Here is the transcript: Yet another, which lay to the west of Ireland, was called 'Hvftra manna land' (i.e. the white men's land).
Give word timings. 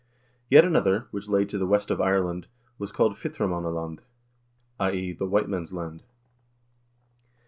Yet 0.49 0.65
another, 0.65 1.05
which 1.11 1.27
lay 1.29 1.45
to 1.45 1.59
the 1.59 1.67
west 1.67 1.91
of 1.91 2.01
Ireland, 2.01 2.47
was 2.79 2.91
called 2.91 3.17
'Hvftra 3.17 3.47
manna 3.47 3.69
land' 3.69 4.01
(i.e. 4.79 5.11
the 5.13 5.27
white 5.27 5.47
men's 5.47 5.73
land). 5.73 6.01